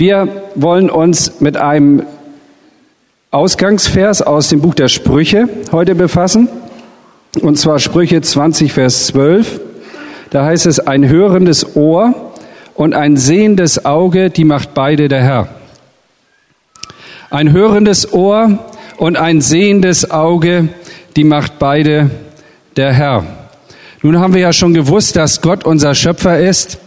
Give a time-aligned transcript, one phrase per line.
[0.00, 2.04] Wir wollen uns mit einem
[3.30, 6.48] Ausgangsvers aus dem Buch der Sprüche heute befassen.
[7.42, 9.60] Und zwar Sprüche 20, Vers 12.
[10.30, 12.32] Da heißt es, ein hörendes Ohr
[12.74, 15.48] und ein sehendes Auge, die macht beide der Herr.
[17.28, 18.58] Ein hörendes Ohr
[18.96, 20.70] und ein sehendes Auge,
[21.14, 22.08] die macht beide
[22.74, 23.26] der Herr.
[24.00, 26.78] Nun haben wir ja schon gewusst, dass Gott unser Schöpfer ist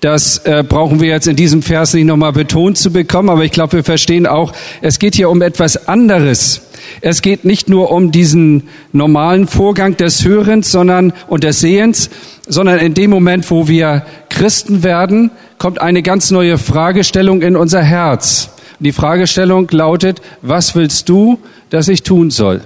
[0.00, 3.50] das äh, brauchen wir jetzt in diesem Vers nicht nochmal betont zu bekommen, aber ich
[3.50, 6.62] glaube, wir verstehen auch, es geht hier um etwas anderes.
[7.00, 12.10] Es geht nicht nur um diesen normalen Vorgang des Hörens sondern, und des Sehens,
[12.46, 17.82] sondern in dem Moment, wo wir Christen werden, kommt eine ganz neue Fragestellung in unser
[17.82, 18.50] Herz.
[18.78, 21.38] Die Fragestellung lautet, was willst du,
[21.70, 22.62] dass ich tun soll?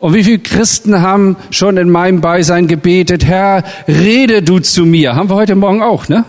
[0.00, 5.14] Und wie viele Christen haben schon in meinem Beisein gebetet, Herr, rede du zu mir.
[5.14, 6.24] Haben wir heute Morgen auch, ne?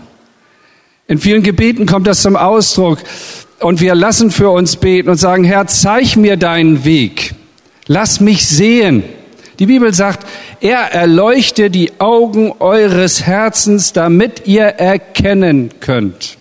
[1.08, 2.98] In vielen Gebeten kommt das zum Ausdruck.
[3.60, 7.34] Und wir lassen für uns beten und sagen, Herr, zeig mir deinen Weg.
[7.86, 9.04] Lass mich sehen.
[9.58, 10.26] Die Bibel sagt,
[10.60, 16.36] er erleuchte die Augen eures Herzens, damit ihr erkennen könnt.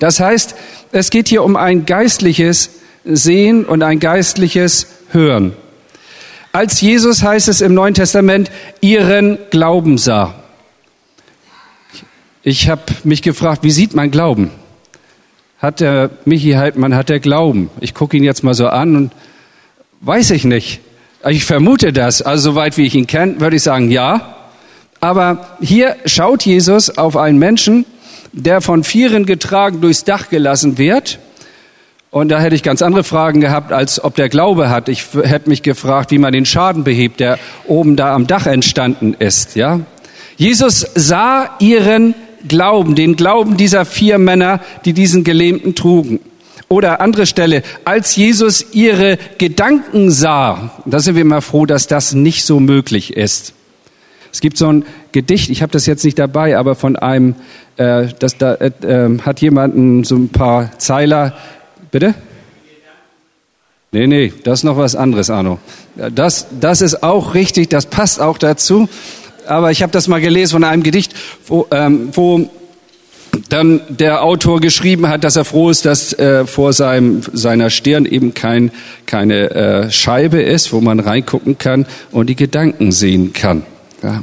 [0.00, 0.56] Das heißt,
[0.90, 2.70] es geht hier um ein geistliches
[3.04, 5.52] Sehen und ein geistliches Hören
[6.52, 10.34] als Jesus heißt es im Neuen Testament, ihren Glauben sah.
[12.42, 14.50] Ich habe mich gefragt, wie sieht man Glauben?
[15.58, 17.70] Hat der Michi Heidmann, hat der Glauben?
[17.80, 19.12] Ich gucke ihn jetzt mal so an und
[20.00, 20.80] weiß ich nicht.
[21.28, 22.22] Ich vermute das.
[22.22, 24.36] Also soweit wie ich ihn kenne, würde ich sagen, ja.
[25.00, 27.84] Aber hier schaut Jesus auf einen Menschen,
[28.32, 31.18] der von Vieren getragen durchs Dach gelassen wird
[32.10, 34.88] und da hätte ich ganz andere Fragen gehabt, als ob der Glaube hat.
[34.88, 39.14] Ich hätte mich gefragt, wie man den Schaden behebt, der oben da am Dach entstanden
[39.18, 39.80] ist, ja.
[40.36, 42.14] Jesus sah ihren
[42.46, 46.20] Glauben, den Glauben dieser vier Männer, die diesen Gelähmten trugen.
[46.68, 52.12] Oder andere Stelle, als Jesus ihre Gedanken sah, da sind wir mal froh, dass das
[52.12, 53.54] nicht so möglich ist.
[54.32, 57.34] Es gibt so ein Gedicht, ich habe das jetzt nicht dabei, aber von einem,
[57.76, 61.34] äh, das da äh, äh hat jemanden so ein paar Zeiler
[61.90, 62.14] Bitte?
[63.90, 65.58] Nee, nee, das ist noch was anderes, Arno.
[66.14, 68.88] Das, das ist auch richtig, das passt auch dazu.
[69.46, 71.14] Aber ich habe das mal gelesen von einem Gedicht,
[71.46, 72.50] wo, ähm, wo
[73.48, 78.04] dann der Autor geschrieben hat, dass er froh ist, dass äh, vor seinem, seiner Stirn
[78.04, 78.70] eben kein,
[79.06, 83.62] keine äh, Scheibe ist, wo man reingucken kann und die Gedanken sehen kann.
[84.02, 84.22] Ja.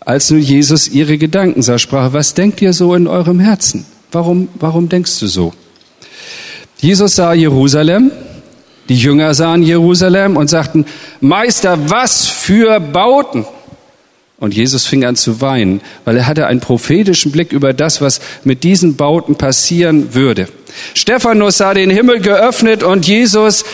[0.00, 3.86] Als nun Jesus ihre Gedanken sah, sprach, was denkt ihr so in eurem Herzen?
[4.12, 5.52] Warum, warum denkst du so?
[6.78, 8.10] Jesus sah Jerusalem,
[8.88, 10.84] die Jünger sahen Jerusalem und sagten,
[11.20, 13.46] Meister, was für Bauten!
[14.38, 18.20] Und Jesus fing an zu weinen, weil er hatte einen prophetischen Blick über das, was
[18.44, 20.48] mit diesen Bauten passieren würde.
[20.92, 23.64] Stephanus sah den Himmel geöffnet und Jesus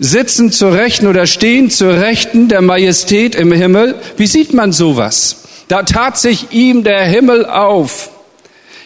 [0.00, 3.94] sitzen zur Rechten oder stehen zur Rechten der Majestät im Himmel.
[4.16, 5.44] Wie sieht man sowas?
[5.68, 8.10] Da tat sich ihm der Himmel auf.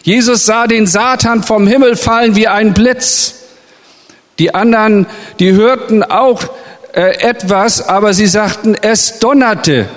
[0.03, 3.44] Jesus sah den Satan vom Himmel fallen wie ein Blitz.
[4.39, 5.05] Die anderen,
[5.39, 6.43] die hörten auch
[6.93, 9.87] äh, etwas, aber sie sagten, es donnerte.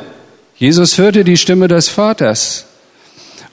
[0.56, 2.66] Jesus hörte die Stimme des Vaters.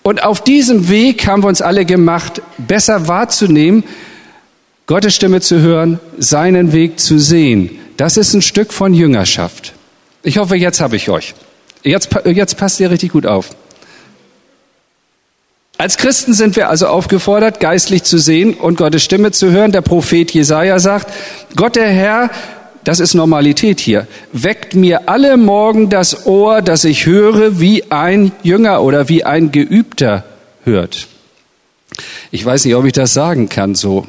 [0.04, 3.84] Und auf diesem Weg haben wir uns alle gemacht, besser wahrzunehmen,
[4.86, 7.80] Gottes Stimme zu hören, seinen Weg zu sehen.
[7.98, 9.74] Das ist ein Stück von Jüngerschaft.
[10.22, 11.34] Ich hoffe, jetzt habe ich euch.
[11.84, 13.50] Jetzt, jetzt passt ihr richtig gut auf.
[15.78, 19.74] Als Christen sind wir also aufgefordert, geistlich zu sehen und Gottes Stimme zu hören.
[19.74, 21.12] Der Prophet Jesaja sagt,
[21.56, 22.30] Gott der Herr,
[22.86, 28.32] das ist Normalität hier, weckt mir alle Morgen das Ohr, dass ich höre, wie ein
[28.42, 30.24] Jünger oder wie ein Geübter
[30.64, 31.08] hört.
[32.32, 34.08] Ich weiß nicht, ob ich das sagen kann so.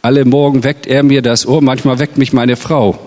[0.00, 2.98] Alle Morgen weckt er mir das Ohr, manchmal weckt mich meine Frau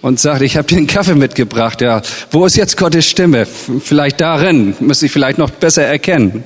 [0.00, 1.82] und sagt, ich habe dir einen Kaffee mitgebracht.
[1.82, 2.00] Ja,
[2.30, 3.46] wo ist jetzt Gottes Stimme?
[3.46, 6.44] Vielleicht darin, müsste ich vielleicht noch besser erkennen.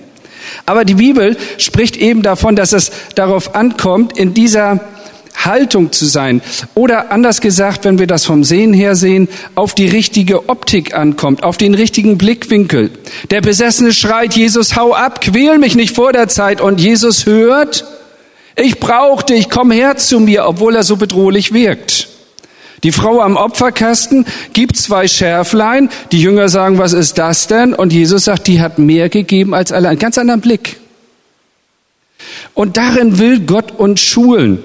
[0.66, 4.80] Aber die Bibel spricht eben davon, dass es darauf ankommt, in dieser
[5.44, 6.42] Haltung zu sein.
[6.74, 11.42] Oder anders gesagt, wenn wir das vom Sehen her sehen, auf die richtige Optik ankommt,
[11.42, 12.90] auf den richtigen Blickwinkel.
[13.30, 16.60] Der Besessene schreit, Jesus, hau ab, quäl mich nicht vor der Zeit.
[16.60, 17.84] Und Jesus hört,
[18.56, 21.97] ich brauche dich, komm her zu mir, obwohl er so bedrohlich wirkt.
[22.82, 25.90] Die Frau am Opferkasten gibt zwei Schärflein.
[26.12, 27.74] Die Jünger sagen, was ist das denn?
[27.74, 29.88] Und Jesus sagt, die hat mehr gegeben als alle.
[29.88, 30.76] Ein ganz anderen Blick.
[32.54, 34.62] Und darin will Gott uns schulen.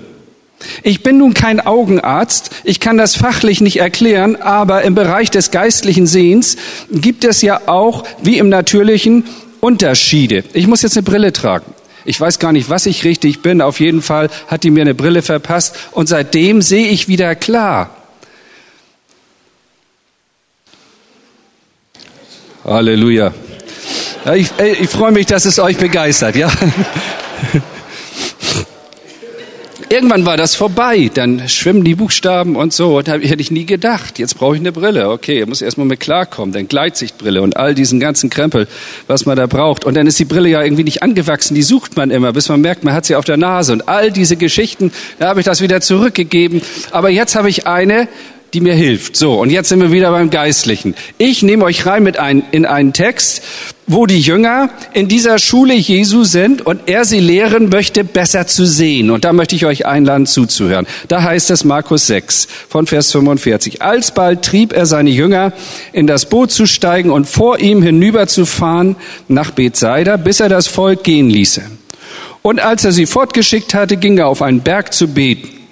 [0.82, 5.52] Ich bin nun kein Augenarzt, ich kann das fachlich nicht erklären, aber im Bereich des
[5.52, 6.56] geistlichen Sehens
[6.90, 9.26] gibt es ja auch, wie im natürlichen,
[9.60, 10.44] Unterschiede.
[10.54, 11.74] Ich muss jetzt eine Brille tragen.
[12.04, 13.62] Ich weiß gar nicht, was ich richtig bin.
[13.62, 18.03] Auf jeden Fall hat die mir eine Brille verpasst und seitdem sehe ich wieder klar.
[22.66, 23.34] Halleluja.
[24.26, 26.50] Ja, ich, ich freue mich, dass es euch begeistert, ja.
[29.90, 32.98] Irgendwann war das vorbei, dann schwimmen die Buchstaben und so.
[32.98, 35.10] Und hätte ich nie gedacht, jetzt brauche ich eine Brille.
[35.10, 38.68] Okay, muss erstmal mit klarkommen, dann Gleitsichtbrille und all diesen ganzen Krempel,
[39.06, 39.86] was man da braucht.
[39.86, 42.62] Und dann ist die Brille ja irgendwie nicht angewachsen, die sucht man immer, bis man
[42.62, 43.74] merkt, man hat sie auf der Nase.
[43.74, 46.64] Und all diese Geschichten, da habe ich das wieder zurückgegeben.
[46.90, 48.08] Aber jetzt habe ich eine,
[48.54, 49.16] die mir hilft.
[49.16, 50.96] So, und jetzt sind wir wieder beim Geistlichen.
[51.18, 53.42] Ich nehme euch rein mit ein, in einen Text,
[53.88, 58.66] wo die Jünger in dieser Schule Jesu sind und er sie lehren möchte, besser zu
[58.66, 59.10] sehen.
[59.10, 60.86] Und da möchte ich euch einladen zuzuhören.
[61.08, 63.82] Da heißt es Markus 6 von Vers 45.
[63.82, 65.52] Alsbald trieb er seine Jünger,
[65.92, 68.96] in das Boot zu steigen und vor ihm hinüberzufahren
[69.28, 71.64] nach Bethsaida, bis er das Volk gehen ließe.
[72.44, 75.63] Und als er sie fortgeschickt hatte, ging er auf einen Berg zu beten.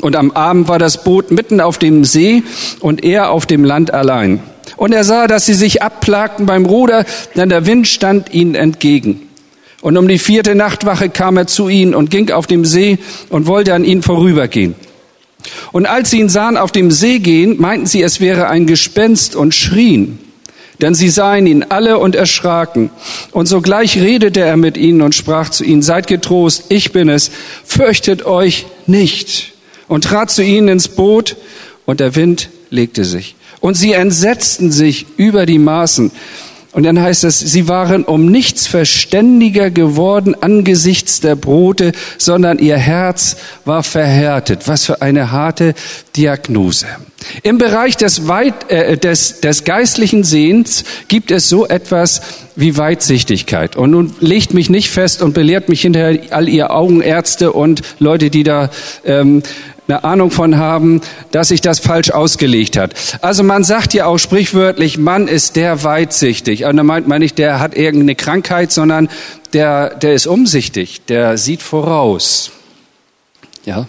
[0.00, 2.42] Und am Abend war das Boot mitten auf dem See
[2.80, 4.40] und er auf dem Land allein.
[4.76, 7.04] Und er sah, dass sie sich abplagten beim Ruder,
[7.36, 9.28] denn der Wind stand ihnen entgegen.
[9.82, 12.98] Und um die vierte Nachtwache kam er zu ihnen und ging auf dem See
[13.28, 14.74] und wollte an ihnen vorübergehen.
[15.72, 19.34] Und als sie ihn sahen auf dem See gehen, meinten sie, es wäre ein Gespenst
[19.34, 20.18] und schrien.
[20.80, 22.90] Denn sie sahen ihn alle und erschraken.
[23.32, 27.30] Und sogleich redete er mit ihnen und sprach zu ihnen, seid getrost, ich bin es,
[27.64, 29.51] fürchtet euch nicht
[29.92, 31.36] und trat zu ihnen ins Boot
[31.84, 33.36] und der Wind legte sich.
[33.60, 36.10] Und sie entsetzten sich über die Maßen.
[36.72, 42.78] Und dann heißt es, sie waren um nichts verständiger geworden angesichts der Brote, sondern ihr
[42.78, 43.36] Herz
[43.66, 44.66] war verhärtet.
[44.66, 45.74] Was für eine harte
[46.16, 46.86] Diagnose.
[47.42, 52.22] Im Bereich des, Weit, äh, des, des geistlichen Sehens gibt es so etwas
[52.56, 53.76] wie Weitsichtigkeit.
[53.76, 58.30] Und nun legt mich nicht fest und belehrt mich hinterher all ihr Augenärzte und Leute,
[58.30, 58.70] die da
[59.04, 59.42] ähm,
[59.92, 62.94] eine Ahnung von haben, dass sich das falsch ausgelegt hat.
[63.20, 66.64] Also man sagt ja auch sprichwörtlich, Mann ist der weitsichtig.
[66.64, 69.08] Und da meint man nicht, der hat irgendeine Krankheit, sondern
[69.52, 72.52] der, der ist umsichtig, der sieht voraus.
[73.64, 73.86] Ja.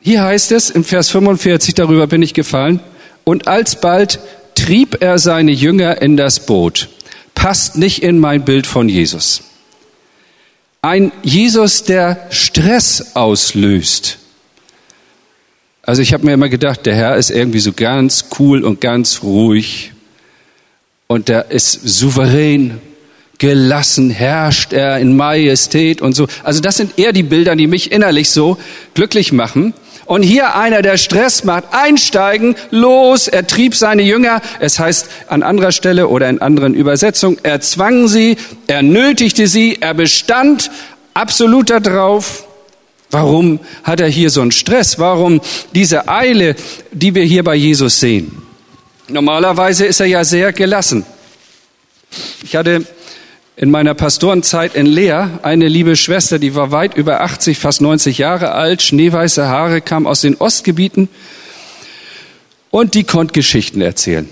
[0.00, 2.80] Hier heißt es im Vers 45, darüber bin ich gefallen,
[3.24, 4.18] und alsbald
[4.54, 6.88] trieb er seine Jünger in das Boot.
[7.34, 9.42] Passt nicht in mein Bild von Jesus.
[10.82, 14.18] Ein Jesus, der Stress auslöst.
[15.82, 19.22] Also ich habe mir immer gedacht, der Herr ist irgendwie so ganz cool und ganz
[19.22, 19.92] ruhig
[21.06, 22.80] und der ist souverän,
[23.40, 26.28] gelassen, herrscht er in Majestät und so.
[26.44, 28.58] Also das sind eher die Bilder, die mich innerlich so
[28.94, 29.72] glücklich machen.
[30.10, 34.42] Und hier einer, der Stress macht, einsteigen, los, er trieb seine Jünger.
[34.58, 38.36] Es heißt an anderer Stelle oder in anderen Übersetzungen, er zwang sie,
[38.66, 40.72] er nötigte sie, er bestand
[41.14, 42.44] absolut darauf.
[43.12, 44.98] Warum hat er hier so einen Stress?
[44.98, 45.40] Warum
[45.76, 46.56] diese Eile,
[46.90, 48.42] die wir hier bei Jesus sehen?
[49.06, 51.06] Normalerweise ist er ja sehr gelassen.
[52.42, 52.84] Ich hatte
[53.60, 58.16] in meiner Pastorenzeit in Leer eine liebe Schwester, die war weit über 80, fast 90
[58.16, 61.10] Jahre alt, schneeweiße Haare, kam aus den Ostgebieten
[62.70, 64.26] und die konnte Geschichten erzählen.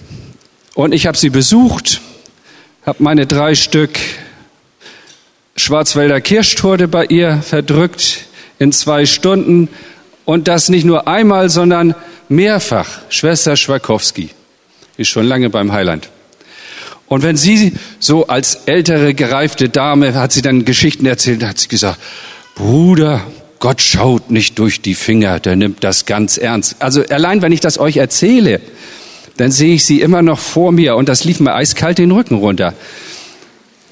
[0.75, 2.01] Und ich habe sie besucht,
[2.87, 3.99] habe meine drei Stück
[5.57, 8.25] Schwarzwälder Kirschtorte bei ihr verdrückt
[8.59, 9.69] in zwei Stunden
[10.25, 11.95] und das nicht nur einmal, sondern
[12.31, 13.03] mehrfach.
[13.11, 14.31] Schwester Schwakowski
[14.97, 16.09] ist schon lange beim Heiland.
[17.09, 21.69] Und wenn sie so als ältere, gereifte Dame, hat sie dann Geschichten erzählt, hat sie
[21.69, 21.99] gesagt,
[22.55, 23.23] Bruder,
[23.61, 26.77] Gott schaut nicht durch die Finger, der nimmt das ganz ernst.
[26.81, 28.61] Also allein, wenn ich das euch erzähle,
[29.37, 32.37] dann sehe ich sie immer noch vor mir und das lief mir eiskalt den Rücken
[32.37, 32.75] runter.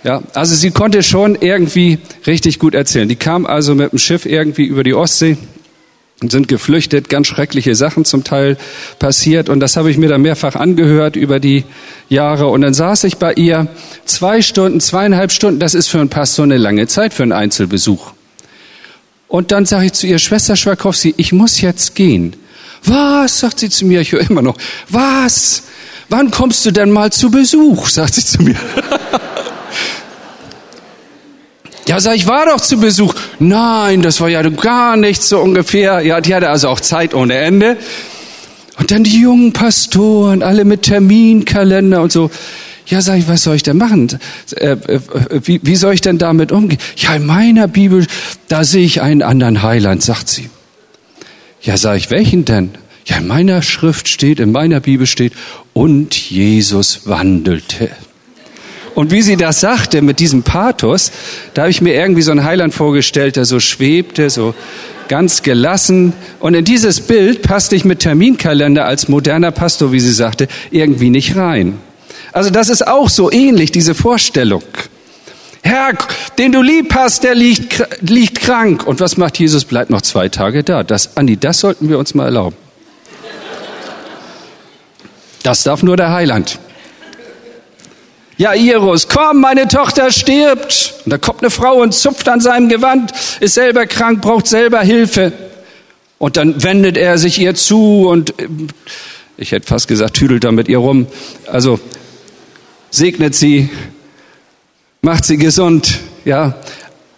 [0.05, 3.09] Ja, also sie konnte schon irgendwie richtig gut erzählen.
[3.09, 5.37] Die kam also mit dem Schiff irgendwie über die Ostsee
[6.21, 8.57] sind geflüchtet, ganz schreckliche Sachen zum Teil
[8.99, 11.65] passiert und das habe ich mir dann mehrfach angehört über die
[12.09, 13.69] Jahre und dann saß ich bei ihr
[14.07, 18.13] zwei Stunden, zweieinhalb Stunden, das ist für ein Pastor eine lange Zeit für einen Einzelbesuch.
[19.29, 22.37] Und dann sage ich zu ihr, Schwester Schwakowski, ich muss jetzt gehen.
[22.85, 24.57] Was, sagt sie zu mir, ich höre immer noch,
[24.89, 25.65] was?
[26.09, 28.57] Wann kommst du denn mal zu Besuch, sagt sie zu mir.
[31.89, 33.15] Ja, sag ich, war doch zu Besuch.
[33.39, 36.01] Nein, das war ja gar nichts so ungefähr.
[36.01, 37.77] Ja, die hatte also auch Zeit ohne Ende.
[38.79, 42.31] Und dann die jungen Pastoren, alle mit Terminkalender und so.
[42.87, 44.19] Ja, sag ich, was soll ich denn machen?
[44.57, 45.01] Äh, äh,
[45.43, 46.79] wie, wie soll ich denn damit umgehen?
[46.97, 48.07] Ja, in meiner Bibel,
[48.49, 50.51] da sehe ich einen anderen Heiland, sagt sie.
[51.63, 52.71] Ja, sag ich, welchen denn?
[53.07, 55.33] Ja, in meiner Schrift steht, in meiner Bibel steht,
[55.73, 57.91] und Jesus wandelte.
[58.97, 61.13] Und wie sie das sagte mit diesem Pathos,
[61.53, 64.55] da habe ich mir irgendwie so einen Heiland vorgestellt, der so schwebte, so
[65.09, 66.15] ganz gelassen.
[66.41, 71.11] Und in dieses Bild passte ich mit Terminkalender als moderner Pastor, wie sie sagte, irgendwie
[71.11, 71.79] nicht rein.
[72.33, 74.63] Also das ist auch so ähnlich, diese Vorstellung.
[75.63, 75.93] Herr,
[76.39, 78.87] den du lieb hast, der liegt, liegt krank.
[78.87, 79.67] Und was macht Jesus?
[79.67, 80.83] Bleibt noch zwei Tage da.
[80.83, 82.57] Das, Andi, das sollten wir uns mal erlauben.
[85.43, 86.59] Das darf nur der Heiland.
[88.39, 90.95] Ja, Iris, komm, meine Tochter stirbt.
[91.05, 94.81] Und da kommt eine Frau und zupft an seinem Gewand, ist selber krank, braucht selber
[94.81, 95.33] Hilfe.
[96.19, 98.35] Und dann wendet er sich ihr zu und
[99.39, 101.07] ich hätte fast gesagt, tüdelt da mit ihr rum.
[101.51, 101.81] Also
[102.91, 103.71] segnet sie,
[105.01, 106.57] macht sie gesund, ja.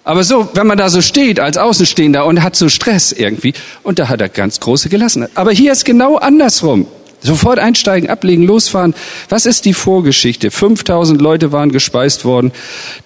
[0.05, 3.99] Aber so, wenn man da so steht als Außenstehender und hat so Stress irgendwie, und
[3.99, 5.31] da hat er ganz große Gelassenheit.
[5.35, 6.87] Aber hier ist genau andersrum.
[7.21, 8.95] Sofort einsteigen, ablegen, losfahren.
[9.29, 10.53] Was ist die Vorgeschichte?
[10.53, 12.53] 5000 Leute waren gespeist worden.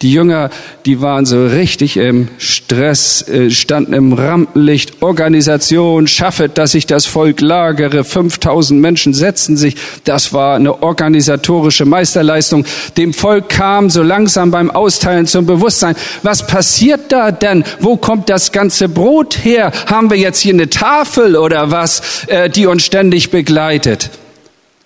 [0.02, 0.50] Die Jünger,
[0.84, 5.02] die waren so richtig im Stress, äh, standen im Rampenlicht.
[5.02, 8.04] Organisation, schaffet, dass sich das Volk lagere.
[8.04, 9.76] 5000 Menschen setzten sich.
[10.04, 12.66] Das war eine organisatorische Meisterleistung.
[12.98, 15.96] Dem Volk kam so langsam beim Austeilen zum Bewusstsein.
[16.22, 17.64] Was passiert da denn?
[17.80, 19.72] Wo kommt das ganze Brot her?
[19.86, 24.01] Haben wir jetzt hier eine Tafel oder was, äh, die uns ständig begleitet?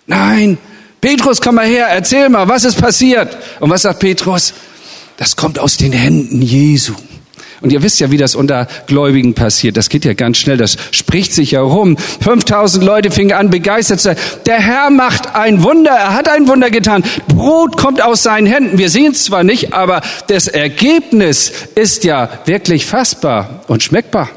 [0.06, 0.58] Nein,
[1.00, 3.36] Petrus, komm mal her, erzähl mal, was ist passiert?
[3.60, 4.54] Und was sagt Petrus?
[5.16, 6.94] Das kommt aus den Händen Jesu.
[7.62, 9.76] Und ihr wisst ja, wie das unter Gläubigen passiert.
[9.76, 10.56] Das geht ja ganz schnell.
[10.56, 11.96] Das spricht sich ja rum.
[11.96, 14.16] 5000 Leute fingen an, begeistert zu sein.
[14.44, 15.90] Der Herr macht ein Wunder.
[15.90, 17.02] Er hat ein Wunder getan.
[17.28, 18.78] Brot kommt aus seinen Händen.
[18.78, 24.28] Wir sehen es zwar nicht, aber das Ergebnis ist ja wirklich fassbar und schmeckbar.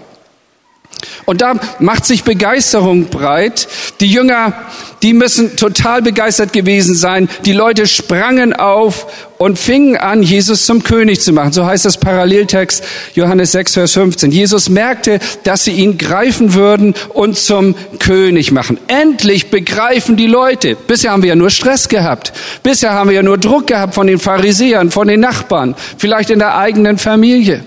[1.26, 3.68] Und da macht sich Begeisterung breit.
[4.00, 4.54] Die Jünger,
[5.02, 7.30] die müssen total begeistert gewesen sein.
[7.46, 9.06] Die Leute sprangen auf
[9.38, 11.54] und fingen an, Jesus zum König zu machen.
[11.54, 14.32] So heißt das Paralleltext Johannes 6, Vers 15.
[14.32, 18.78] Jesus merkte, dass sie ihn greifen würden und zum König machen.
[18.88, 20.76] Endlich begreifen die Leute.
[20.76, 22.34] Bisher haben wir ja nur Stress gehabt.
[22.64, 26.40] Bisher haben wir ja nur Druck gehabt von den Pharisäern, von den Nachbarn, vielleicht in
[26.40, 27.64] der eigenen Familie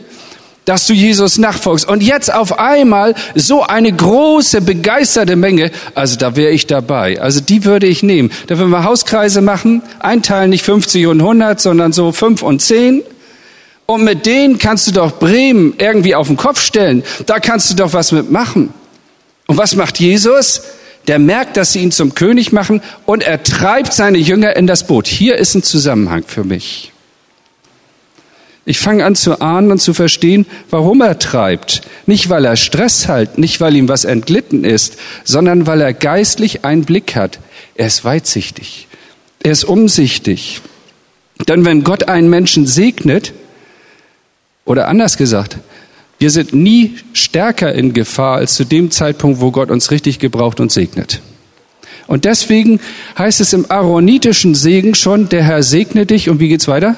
[0.65, 1.89] dass du Jesus nachfolgst.
[1.89, 7.21] Und jetzt auf einmal so eine große, begeisterte Menge, also da wäre ich dabei.
[7.21, 8.31] Also die würde ich nehmen.
[8.47, 13.03] Da würden wir Hauskreise machen, einteilen nicht 50 und 100, sondern so 5 und 10.
[13.87, 17.03] Und mit denen kannst du doch Bremen irgendwie auf den Kopf stellen.
[17.27, 18.73] Da kannst du doch was mitmachen.
[19.49, 20.63] Und was macht Jesus?
[21.09, 24.87] Der merkt, dass sie ihn zum König machen und er treibt seine Jünger in das
[24.87, 25.09] Boot.
[25.09, 26.92] Hier ist ein Zusammenhang für mich.
[28.65, 31.83] Ich fange an zu ahnen und zu verstehen, warum er treibt.
[32.07, 36.65] Nicht, weil er Stress hat, nicht, weil ihm was entglitten ist, sondern weil er geistlich
[36.65, 37.41] einen Blick hat.
[37.75, 38.87] Er ist weitsichtig.
[39.43, 40.61] Er ist umsichtig.
[41.49, 43.33] Denn wenn Gott einen Menschen segnet,
[44.65, 45.57] oder anders gesagt,
[46.21, 50.61] wir sind nie stärker in Gefahr als zu dem Zeitpunkt, wo Gott uns richtig gebraucht
[50.61, 51.21] und segnet.
[52.07, 52.79] Und deswegen
[53.19, 56.97] heißt es im aaronitischen Segen schon, der Herr segne dich und wie geht's weiter?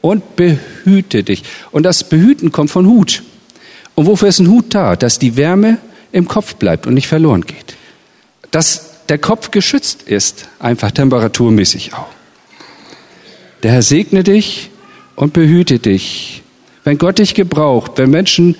[0.00, 1.42] Und behüte dich.
[1.70, 3.22] Und das Behüten kommt von Hut.
[3.94, 4.96] Und wofür ist ein Hut da?
[4.96, 5.78] Dass die Wärme
[6.12, 7.76] im Kopf bleibt und nicht verloren geht.
[8.50, 12.08] Dass der Kopf geschützt ist, einfach temperaturmäßig auch.
[13.62, 14.70] Der Herr segne dich
[15.14, 16.42] und behüte dich.
[16.84, 18.56] Wenn Gott dich gebraucht, wenn Menschen,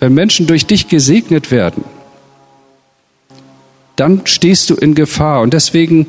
[0.00, 1.84] wenn Menschen durch dich gesegnet werden,
[3.96, 5.40] dann stehst du in Gefahr.
[5.40, 6.06] Und deswegen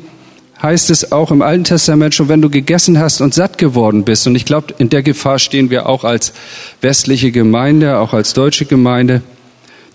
[0.64, 4.26] heißt es auch im Alten Testament schon, wenn du gegessen hast und satt geworden bist.
[4.26, 6.32] Und ich glaube, in der Gefahr stehen wir auch als
[6.80, 9.20] westliche Gemeinde, auch als deutsche Gemeinde.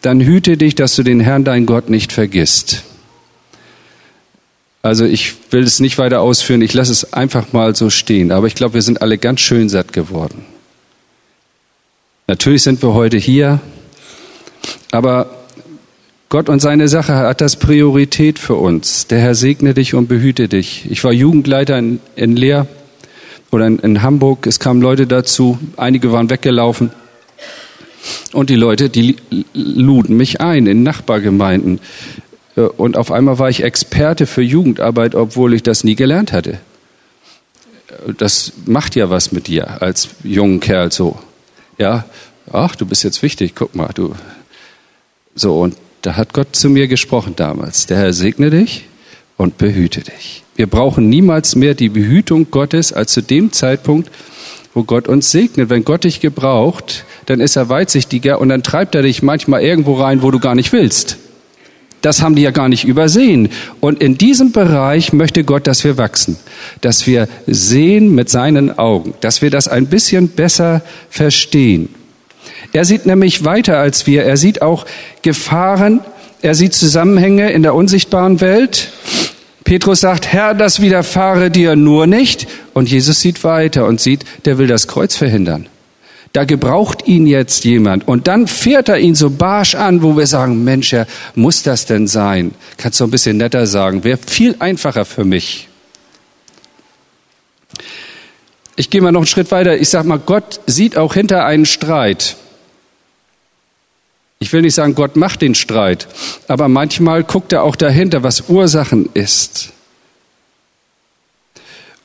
[0.04, 2.84] Dann hüte dich, dass du den Herrn, dein Gott, nicht vergisst.
[4.84, 8.32] Also ich will es nicht weiter ausführen, ich lasse es einfach mal so stehen.
[8.32, 10.46] Aber ich glaube, wir sind alle ganz schön satt geworden.
[12.28, 13.60] Natürlich sind wir heute hier,
[14.92, 15.39] aber
[16.30, 19.08] Gott und seine Sache hat das Priorität für uns.
[19.08, 20.86] Der Herr segne dich und behüte dich.
[20.88, 22.68] Ich war Jugendleiter in, in Leer
[23.50, 24.46] oder in, in Hamburg.
[24.46, 25.58] Es kamen Leute dazu.
[25.76, 26.92] Einige waren weggelaufen.
[28.32, 29.16] Und die Leute, die
[29.56, 31.80] luden mich ein in Nachbargemeinden.
[32.56, 36.60] Äh, und auf einmal war ich Experte für Jugendarbeit, obwohl ich das nie gelernt hatte.
[38.20, 41.18] Das macht ja was mit dir als jungen Kerl so.
[41.80, 42.06] Ja,
[42.54, 44.14] ach, du bist jetzt wichtig, guck mal, du.
[45.34, 47.86] So, und da hat Gott zu mir gesprochen damals.
[47.86, 48.86] Der Herr segne dich
[49.38, 50.44] und behüte dich.
[50.56, 54.10] Wir brauchen niemals mehr die Behütung Gottes als zu dem Zeitpunkt,
[54.74, 55.70] wo Gott uns segnet.
[55.70, 59.96] Wenn Gott dich gebraucht, dann ist er weitsichtiger und dann treibt er dich manchmal irgendwo
[59.96, 61.18] rein, wo du gar nicht willst.
[62.02, 63.50] Das haben die ja gar nicht übersehen.
[63.82, 66.38] Und in diesem Bereich möchte Gott, dass wir wachsen,
[66.82, 71.90] dass wir sehen mit seinen Augen, dass wir das ein bisschen besser verstehen.
[72.74, 74.24] Er sieht nämlich weiter als wir.
[74.24, 74.86] Er sieht auch
[75.22, 76.02] Gefahren,
[76.42, 78.92] er sieht Zusammenhänge in der unsichtbaren Welt.
[79.64, 82.48] Petrus sagt, Herr, das widerfahre dir nur nicht.
[82.74, 85.68] Und Jesus sieht weiter und sieht, der will das Kreuz verhindern.
[86.34, 88.08] Da gebraucht ihn jetzt jemand.
[88.08, 91.86] Und dann fährt er ihn so barsch an, wo wir sagen, Mensch, Herr, muss das
[91.86, 92.54] denn sein?
[92.78, 94.04] Kannst du ein bisschen netter sagen.
[94.04, 95.68] Wäre viel einfacher für mich.
[98.76, 99.78] Ich gehe mal noch einen Schritt weiter.
[99.78, 102.38] Ich sage mal, Gott sieht auch hinter einen Streit.
[104.42, 106.08] Ich will nicht sagen, Gott macht den Streit,
[106.48, 109.74] aber manchmal guckt er auch dahinter, was Ursachen ist.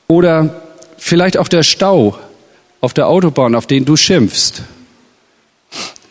[0.07, 0.61] Oder
[0.97, 2.19] vielleicht auch der Stau
[2.81, 4.63] auf der Autobahn, auf den du schimpfst.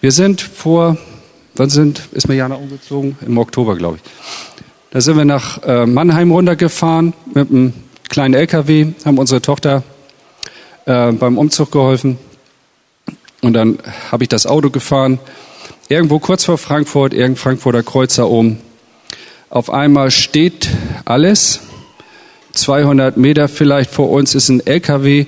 [0.00, 0.96] Wir sind vor,
[1.56, 3.18] wann sind, ist mir Jana umgezogen?
[3.26, 4.10] Im Oktober, glaube ich.
[4.92, 7.74] Da sind wir nach äh, Mannheim runtergefahren mit einem
[8.08, 9.82] kleinen LKW, haben unsere Tochter
[10.86, 12.18] äh, beim Umzug geholfen.
[13.42, 13.78] Und dann
[14.10, 15.18] habe ich das Auto gefahren
[15.88, 18.58] irgendwo kurz vor Frankfurt, irgendein Frankfurter Kreuzer oben.
[19.50, 20.68] Auf einmal steht
[21.04, 21.60] alles.
[22.52, 25.26] 200 Meter vielleicht vor uns ist ein LKW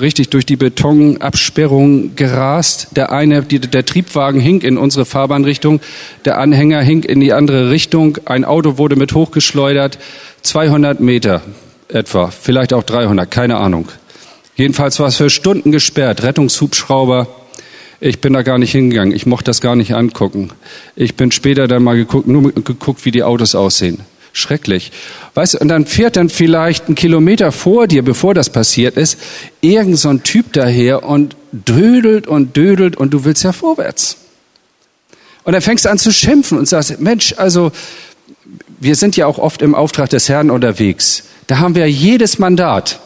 [0.00, 2.88] richtig durch die Betonabsperrung gerast.
[2.96, 5.80] Der eine, die, der Triebwagen hing in unsere Fahrbahnrichtung,
[6.24, 8.18] der Anhänger hing in die andere Richtung.
[8.24, 9.98] Ein Auto wurde mit hochgeschleudert.
[10.42, 11.42] 200 Meter
[11.88, 13.88] etwa, vielleicht auch 300, keine Ahnung.
[14.56, 16.22] Jedenfalls war es für Stunden gesperrt.
[16.22, 17.28] Rettungshubschrauber,
[18.04, 19.16] ich bin da gar nicht hingegangen.
[19.16, 20.50] Ich mochte das gar nicht angucken.
[20.94, 24.00] Ich bin später dann mal geguckt, nur geguckt, wie die Autos aussehen.
[24.34, 24.92] Schrecklich.
[25.32, 29.18] Weißt du, und dann fährt dann vielleicht ein Kilometer vor dir, bevor das passiert ist,
[29.62, 34.18] irgend so ein Typ daher und dödelt und dödelt und du willst ja vorwärts.
[35.44, 37.72] Und dann fängst du an zu schimpfen und sagst, Mensch, also,
[38.80, 41.24] wir sind ja auch oft im Auftrag des Herrn unterwegs.
[41.46, 43.00] Da haben wir jedes Mandat.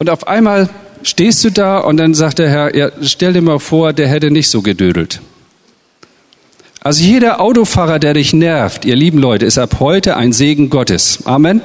[0.00, 0.68] Und auf einmal
[1.02, 4.30] stehst du da und dann sagt der Herr, ja, stell dir mal vor, der hätte
[4.30, 5.20] nicht so gedödelt.
[6.80, 11.26] Also jeder Autofahrer, der dich nervt, ihr lieben Leute, ist ab heute ein Segen Gottes.
[11.26, 11.62] Amen.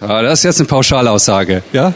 [0.00, 1.94] Ja, das ist jetzt eine Pauschalaussage, ja?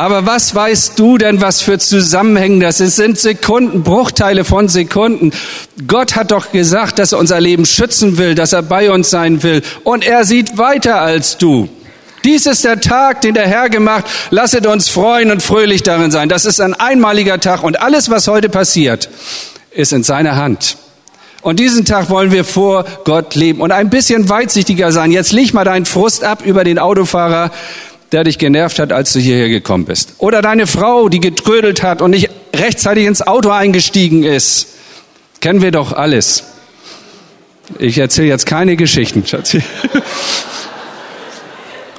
[0.00, 2.88] Aber was weißt du denn, was für Zusammenhänge das ist?
[2.88, 5.30] Es sind Sekunden, Bruchteile von Sekunden.
[5.86, 9.42] Gott hat doch gesagt, dass er unser Leben schützen will, dass er bei uns sein
[9.42, 9.60] will.
[9.84, 11.68] Und er sieht weiter als du.
[12.24, 14.06] Dies ist der Tag, den der Herr gemacht.
[14.30, 16.30] Lasset uns freuen und fröhlich darin sein.
[16.30, 19.10] Das ist ein einmaliger Tag und alles, was heute passiert,
[19.70, 20.78] ist in seiner Hand.
[21.42, 25.10] Und diesen Tag wollen wir vor Gott leben und ein bisschen weitsichtiger sein.
[25.10, 27.50] Jetzt leg mal deinen Frust ab über den Autofahrer,
[28.12, 30.14] der dich genervt hat, als du hierher gekommen bist.
[30.18, 34.68] Oder deine Frau, die getrödelt hat und nicht rechtzeitig ins Auto eingestiegen ist.
[35.40, 36.44] Kennen wir doch alles.
[37.78, 39.62] Ich erzähle jetzt keine Geschichten, Schatzi.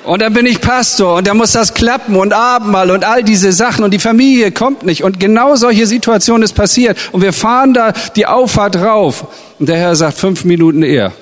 [0.03, 3.51] Und dann bin ich Pastor und da muss das klappen und Abendmahl und all diese
[3.51, 7.75] Sachen und die Familie kommt nicht und genau solche Situationen ist passiert und wir fahren
[7.75, 9.27] da die Auffahrt rauf
[9.59, 11.13] und der Herr sagt fünf Minuten eher.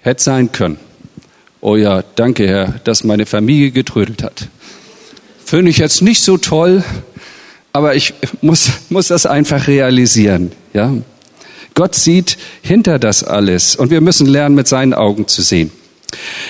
[0.00, 0.78] Hätte sein können.
[1.60, 4.48] Oh ja, danke Herr, dass meine Familie getrödelt hat.
[5.44, 6.84] Finde ich jetzt nicht so toll,
[7.72, 10.92] aber ich muss, muss das einfach realisieren, ja.
[11.74, 15.70] Gott sieht hinter das alles und wir müssen lernen, mit seinen Augen zu sehen.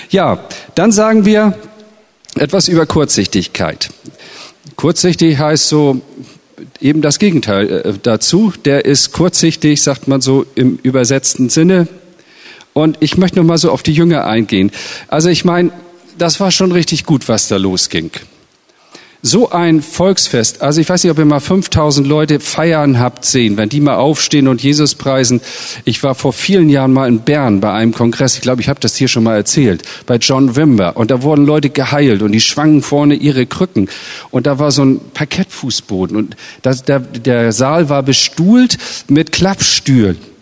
[0.09, 0.45] Ja,
[0.77, 1.59] dann sagen wir
[2.37, 3.91] etwas über Kurzsichtigkeit.
[4.77, 6.01] Kurzsichtig heißt so
[6.81, 8.53] eben das Gegenteil äh, dazu.
[8.65, 11.89] Der ist kurzsichtig, sagt man so im übersetzten Sinne.
[12.77, 14.71] Und ich möchte noch mal so auf die Jünger eingehen.
[15.09, 15.71] Also ich meine,
[16.19, 18.11] das war schon richtig gut, was da losging.
[19.23, 23.57] So ein Volksfest, also ich weiß nicht, ob ihr mal 5000 Leute feiern habt sehen,
[23.57, 25.41] wenn die mal aufstehen und Jesus preisen.
[25.87, 28.79] Ich war vor vielen Jahren mal in Bern bei einem Kongress, ich glaube, ich habe
[28.79, 30.99] das hier schon mal erzählt, bei John Wimber.
[30.99, 33.89] Und da wurden Leute geheilt und die schwangen vorne ihre Krücken.
[34.31, 38.77] Und da war so ein Parkettfußboden und das, der, der Saal war bestuhlt
[39.09, 40.36] mit Klappstühlen.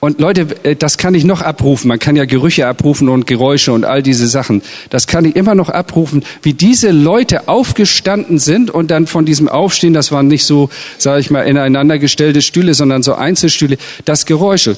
[0.00, 1.88] Und Leute, äh, das kann ich noch abrufen.
[1.88, 4.62] Man kann ja Gerüche abrufen und Geräusche und all diese Sachen.
[4.90, 9.48] Das kann ich immer noch abrufen, wie diese Leute aufgestanden sind und dann von diesem
[9.48, 14.24] Aufstehen, das waren nicht so, sage ich mal, ineinander gestellte Stühle, sondern so Einzelstühle, das
[14.24, 14.76] Geräusche.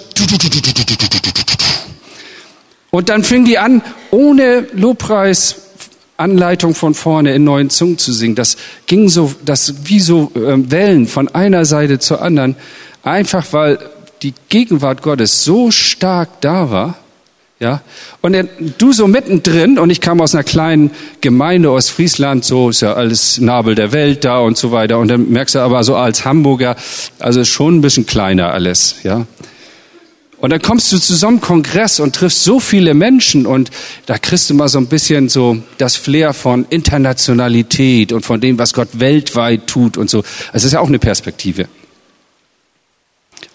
[2.91, 5.57] Und dann fing die an, ohne Lobpreis,
[6.17, 8.35] Anleitung von vorne in neuen Zungen zu singen.
[8.35, 8.57] Das
[8.87, 12.57] ging so, das wie so ähm, Wellen von einer Seite zur anderen.
[13.03, 13.79] Einfach weil
[14.23, 16.99] die Gegenwart Gottes so stark da war,
[17.61, 17.83] Ja,
[18.23, 18.35] und
[18.79, 22.95] du so mittendrin, und ich kam aus einer kleinen Gemeinde aus Friesland, so ist ja
[22.95, 24.99] alles Nabel der Welt da und so weiter.
[24.99, 26.75] Und dann merkst du aber so als Hamburger,
[27.19, 29.27] also schon ein bisschen kleiner alles, ja.
[30.39, 33.71] Und dann kommst du zu so einem Kongress und triffst so viele Menschen und
[34.07, 38.59] da kriegst du mal so ein bisschen so das Flair von Internationalität und von dem,
[38.59, 40.21] was Gott weltweit tut und so.
[40.21, 41.69] Also es ist ja auch eine Perspektive.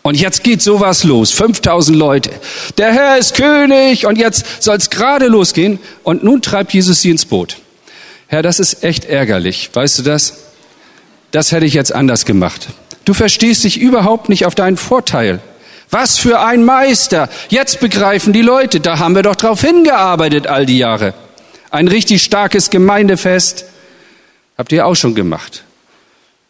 [0.05, 1.31] Und jetzt geht sowas los.
[1.31, 2.29] 5000 Leute.
[2.77, 5.79] Der Herr ist König und jetzt soll es gerade losgehen.
[6.03, 7.57] Und nun treibt Jesus sie ins Boot.
[8.27, 9.71] Herr, das ist echt ärgerlich.
[9.73, 10.43] Weißt du das?
[11.31, 12.67] Das hätte ich jetzt anders gemacht.
[13.05, 15.39] Du verstehst dich überhaupt nicht auf deinen Vorteil.
[15.89, 17.27] Was für ein Meister.
[17.49, 18.81] Jetzt begreifen die Leute.
[18.81, 21.15] Da haben wir doch drauf hingearbeitet all die Jahre.
[21.71, 23.65] Ein richtig starkes Gemeindefest.
[24.55, 25.64] Habt ihr auch schon gemacht.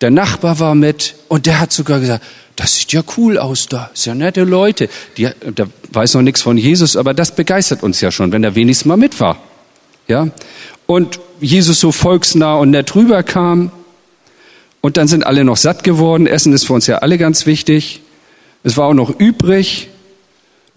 [0.01, 2.23] Der Nachbar war mit und der hat sogar gesagt,
[2.55, 4.89] das sieht ja cool aus da, sehr nette Leute.
[5.17, 8.55] Die, der weiß noch nichts von Jesus, aber das begeistert uns ja schon, wenn er
[8.55, 9.37] wenigstens mal mit war.
[10.07, 10.27] Ja?
[10.85, 13.71] Und Jesus so volksnah und nett rüberkam.
[14.81, 16.27] Und dann sind alle noch satt geworden.
[16.27, 18.01] Essen ist für uns ja alle ganz wichtig.
[18.63, 19.89] Es war auch noch übrig.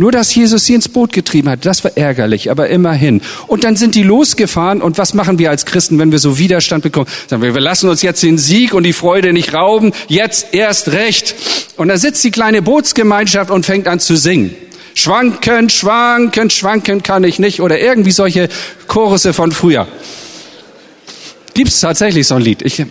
[0.01, 3.21] Nur, dass Jesus sie ins Boot getrieben hat, das war ärgerlich, aber immerhin.
[3.49, 6.85] Und dann sind die losgefahren und was machen wir als Christen, wenn wir so Widerstand
[6.85, 7.09] bekommen?
[7.27, 10.93] Sagen wir, wir lassen uns jetzt den Sieg und die Freude nicht rauben, jetzt erst
[10.93, 11.35] recht.
[11.77, 14.55] Und da sitzt die kleine Bootsgemeinschaft und fängt an zu singen.
[14.95, 18.49] Schwanken, schwanken, schwanken kann ich nicht oder irgendwie solche
[18.87, 19.89] Chorusse von früher.
[21.55, 22.63] Gibt's tatsächlich so ein Lied?
[22.63, 22.85] Ich,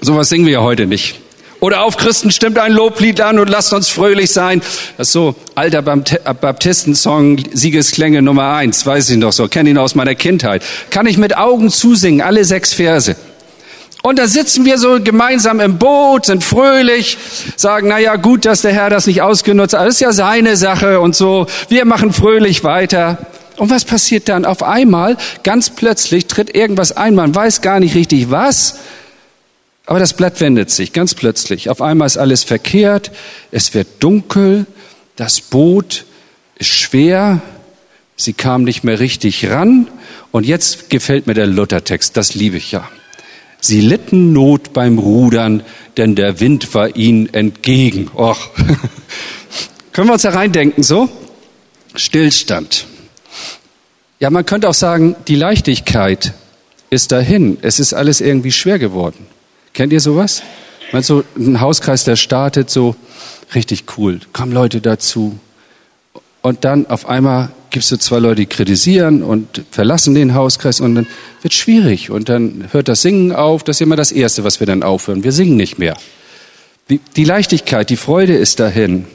[0.00, 1.20] sowas singen wir ja heute nicht.
[1.64, 4.60] Oder auf Christen stimmt ein Loblied an und lasst uns fröhlich sein.
[4.98, 9.94] Das ist so alter Baptistensong, Siegesklänge Nummer eins, weiß ich noch so, kenne ihn aus
[9.94, 10.62] meiner Kindheit.
[10.90, 13.16] Kann ich mit Augen zusingen, alle sechs Verse.
[14.02, 17.16] Und da sitzen wir so gemeinsam im Boot, sind fröhlich,
[17.56, 19.86] sagen, na ja, gut, dass der Herr das nicht ausgenutzt hat.
[19.86, 21.46] Das ist ja seine Sache und so.
[21.70, 23.16] Wir machen fröhlich weiter.
[23.56, 24.44] Und was passiert dann?
[24.44, 27.14] Auf einmal, ganz plötzlich tritt irgendwas ein.
[27.14, 28.80] Man weiß gar nicht richtig was.
[29.86, 31.68] Aber das Blatt wendet sich ganz plötzlich.
[31.68, 33.10] Auf einmal ist alles verkehrt,
[33.50, 34.66] es wird dunkel,
[35.16, 36.06] das Boot
[36.56, 37.42] ist schwer,
[38.16, 39.88] sie kam nicht mehr richtig ran.
[40.32, 42.88] Und jetzt gefällt mir der Luthertext, das liebe ich ja.
[43.60, 45.62] Sie litten Not beim Rudern,
[45.96, 48.10] denn der Wind war ihnen entgegen.
[48.14, 48.50] Och.
[49.92, 51.08] Können wir uns da reindenken so?
[51.94, 52.86] Stillstand.
[54.18, 56.32] Ja, man könnte auch sagen, die Leichtigkeit
[56.90, 57.58] ist dahin.
[57.62, 59.26] Es ist alles irgendwie schwer geworden.
[59.74, 60.42] Kennt ihr sowas?
[60.92, 62.94] Man so ein Hauskreis, der startet so
[63.54, 64.20] richtig cool.
[64.32, 65.38] Kommen Leute dazu.
[66.42, 70.94] Und dann auf einmal gibst du zwei Leute, die kritisieren und verlassen den Hauskreis und
[70.94, 71.06] dann
[71.42, 72.10] wird schwierig.
[72.10, 73.64] Und dann hört das Singen auf.
[73.64, 75.24] Das ist immer das Erste, was wir dann aufhören.
[75.24, 75.96] Wir singen nicht mehr.
[77.16, 79.06] Die Leichtigkeit, die Freude ist dahin.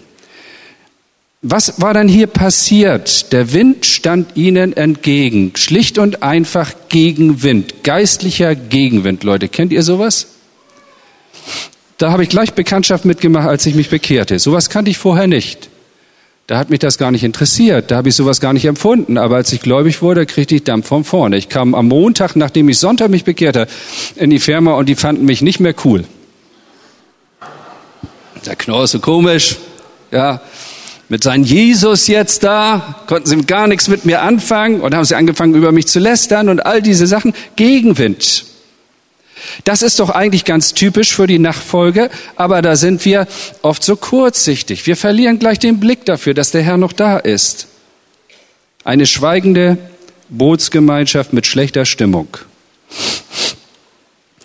[1.42, 3.32] Was war dann hier passiert?
[3.32, 5.54] Der Wind stand ihnen entgegen.
[5.56, 7.84] Schlicht und einfach Gegenwind.
[7.84, 9.48] Geistlicher Gegenwind, Leute.
[9.48, 10.28] Kennt ihr sowas?
[11.98, 14.40] Da habe ich gleich Bekanntschaft mitgemacht, als ich mich bekehrte.
[14.40, 15.70] Sowas kannte ich vorher nicht.
[16.50, 19.20] Da hat mich das gar nicht interessiert, da habe ich sowas gar nicht empfunden.
[19.20, 21.38] Aber als ich gläubig wurde, kriegte ich Dampf von vorne.
[21.38, 23.68] Ich kam am Montag, nachdem ich Sonntag mich bekehrte,
[24.16, 26.06] in die Firma und die fanden mich nicht mehr cool.
[28.48, 29.58] Der Knorr ist so komisch,
[30.10, 30.42] ja.
[31.08, 35.16] Mit seinem Jesus jetzt da, konnten sie gar nichts mit mir anfangen und haben sie
[35.16, 37.34] angefangen, über mich zu lästern und all diese Sachen.
[37.58, 38.46] Gegenwind.
[39.64, 43.28] Das ist doch eigentlich ganz typisch für die Nachfolge, aber da sind wir
[43.62, 44.86] oft so kurzsichtig.
[44.86, 47.68] Wir verlieren gleich den Blick dafür, dass der Herr noch da ist.
[48.84, 49.78] Eine schweigende
[50.30, 52.28] Bootsgemeinschaft mit schlechter Stimmung.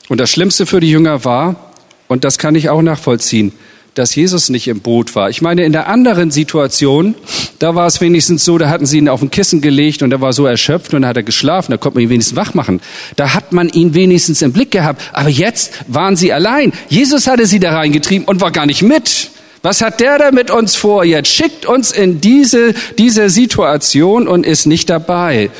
[0.09, 1.73] Und das Schlimmste für die Jünger war,
[2.09, 3.53] und das kann ich auch nachvollziehen,
[3.95, 5.31] dass Jesus nicht im Boot war.
[5.31, 7.15] Ich meine, in der anderen Situation,
[7.61, 10.21] da war es wenigstens so, da hatten sie ihn auf ein Kissen gelegt und er
[10.21, 12.81] war so erschöpft und da hat er geschlafen, da konnte man ihn wenigstens wach machen.
[13.17, 15.01] Da hat man ihn wenigstens im Blick gehabt.
[15.13, 16.73] Aber jetzt waren sie allein.
[16.89, 19.31] Jesus hatte sie da reingetrieben und war gar nicht mit.
[19.63, 21.05] Was hat der da mit uns vor?
[21.05, 25.51] Jetzt schickt uns in diese, diese Situation und ist nicht dabei.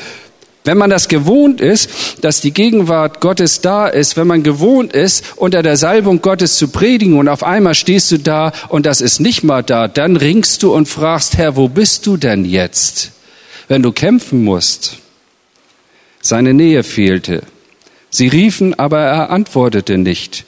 [0.65, 1.89] Wenn man das gewohnt ist,
[2.21, 6.69] dass die Gegenwart Gottes da ist, wenn man gewohnt ist, unter der Salbung Gottes zu
[6.69, 10.63] predigen und auf einmal stehst du da und das ist nicht mal da, dann ringst
[10.63, 13.11] du und fragst, Herr, wo bist du denn jetzt?
[13.67, 14.97] Wenn du kämpfen musst.
[16.19, 17.43] Seine Nähe fehlte.
[18.09, 20.45] Sie riefen, aber er antwortete nicht.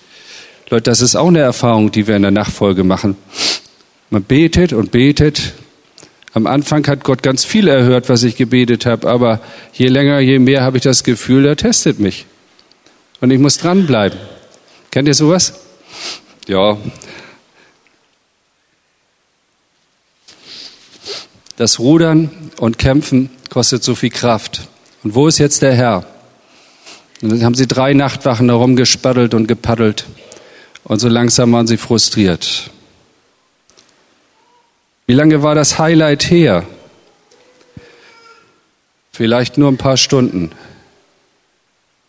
[0.71, 3.17] Leute, das ist auch eine Erfahrung, die wir in der Nachfolge machen.
[4.09, 5.53] Man betet und betet
[6.37, 9.41] am Anfang hat Gott ganz viel erhört, was ich gebetet habe, aber
[9.73, 12.25] je länger, je mehr habe ich das Gefühl, er testet mich.
[13.19, 14.19] Und ich muss dranbleiben.
[14.91, 15.59] Kennt ihr sowas?
[16.47, 16.77] Ja.
[21.55, 24.67] Das Rudern und kämpfen kostet so viel Kraft.
[25.03, 26.05] Und wo ist jetzt der Herr?
[27.23, 30.05] Und dann haben sie drei Nachtwachen herumgespaddelt und gepaddelt.
[30.83, 32.69] Und so langsam waren sie frustriert.
[35.07, 36.65] Wie lange war das Highlight her?
[39.13, 40.51] Vielleicht nur ein paar Stunden.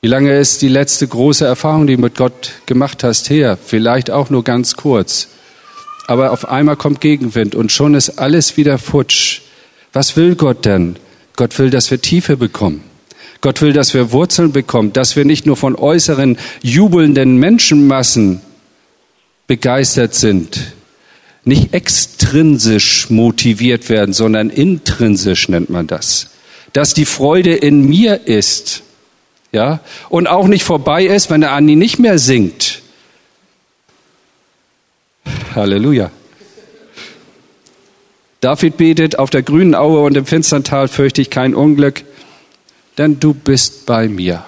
[0.00, 3.56] Wie lange ist die letzte große Erfahrung, die du mit Gott gemacht hast, her?
[3.56, 5.28] Vielleicht auch nur ganz kurz.
[6.08, 9.42] Aber auf einmal kommt Gegenwind und schon ist alles wieder futsch.
[9.92, 10.96] Was will Gott denn?
[11.36, 12.82] Gott will, dass wir Tiefe bekommen.
[13.40, 18.40] Gott will, dass wir Wurzeln bekommen, dass wir nicht nur von äußeren jubelnden Menschenmassen
[19.46, 20.72] begeistert sind,
[21.44, 26.30] nicht extrinsisch motiviert werden, sondern intrinsisch nennt man das
[26.72, 28.82] dass die Freude in mir ist.
[29.52, 29.80] Ja?
[30.08, 32.82] Und auch nicht vorbei ist, wenn der Andi nicht mehr singt.
[35.54, 36.10] Halleluja.
[38.40, 42.04] David betet, auf der grünen Aue und im finstern Tal fürchte ich kein Unglück,
[42.96, 44.44] denn du bist bei mir.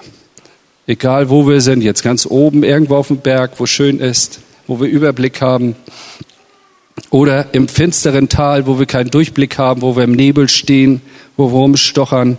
[0.87, 4.79] Egal wo wir sind, jetzt ganz oben, irgendwo auf dem Berg, wo schön ist, wo
[4.79, 5.75] wir Überblick haben,
[7.11, 11.01] oder im finsteren Tal, wo wir keinen Durchblick haben, wo wir im Nebel stehen,
[11.37, 12.37] wo wir rumstochern.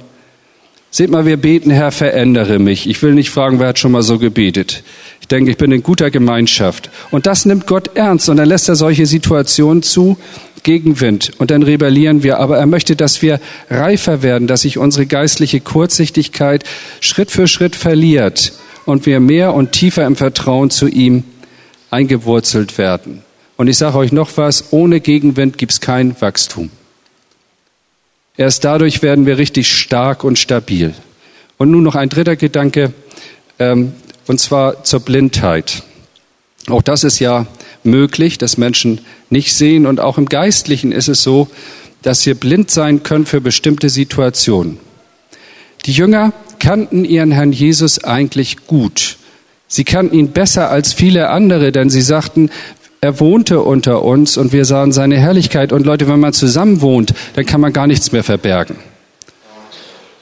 [0.90, 2.88] Seht mal, wir beten, Herr, verändere mich.
[2.88, 4.82] Ich will nicht fragen, wer hat schon mal so gebetet.
[5.20, 6.90] Ich denke, ich bin in guter Gemeinschaft.
[7.10, 10.18] Und das nimmt Gott ernst und dann lässt er solche Situationen zu,
[10.62, 11.32] Gegenwind.
[11.38, 12.38] Und dann rebellieren wir.
[12.38, 16.64] Aber er möchte, dass wir reifer werden, dass sich unsere geistliche Kurzsichtigkeit
[17.00, 18.52] Schritt für Schritt verliert
[18.84, 21.24] und wir mehr und tiefer im Vertrauen zu ihm
[21.90, 23.22] eingewurzelt werden.
[23.62, 26.68] Und ich sage euch noch was, ohne Gegenwind gibt es kein Wachstum.
[28.36, 30.92] Erst dadurch werden wir richtig stark und stabil.
[31.58, 32.92] Und nun noch ein dritter Gedanke,
[33.60, 33.92] ähm,
[34.26, 35.84] und zwar zur Blindheit.
[36.70, 37.46] Auch das ist ja
[37.84, 39.86] möglich, dass Menschen nicht sehen.
[39.86, 41.46] Und auch im Geistlichen ist es so,
[42.02, 44.80] dass wir blind sein können für bestimmte Situationen.
[45.86, 49.18] Die Jünger kannten ihren Herrn Jesus eigentlich gut.
[49.68, 52.50] Sie kannten ihn besser als viele andere, denn sie sagten,
[53.02, 55.72] er wohnte unter uns und wir sahen seine Herrlichkeit.
[55.72, 58.76] Und Leute, wenn man zusammen wohnt, dann kann man gar nichts mehr verbergen.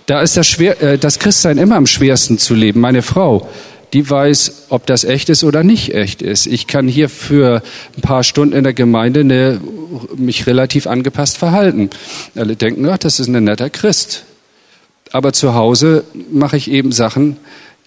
[0.06, 2.80] Da ist das, schwer, äh, das Christsein immer am schwersten zu leben.
[2.80, 3.46] Meine Frau,
[3.92, 6.46] die weiß, ob das echt ist oder nicht echt ist.
[6.46, 7.62] Ich kann hier für
[7.98, 9.60] ein paar Stunden in der Gemeinde eine,
[10.16, 11.90] mich relativ angepasst verhalten.
[12.34, 14.24] Alle denken, ach, das ist ein netter Christ.
[15.12, 17.36] Aber zu Hause mache ich eben Sachen,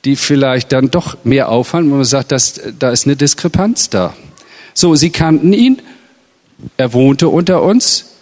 [0.06, 4.13] die vielleicht dann doch mehr auffallen, wo man sagt, dass, da ist eine Diskrepanz da.
[4.73, 5.81] So, sie kannten ihn.
[6.77, 8.13] Er wohnte unter uns.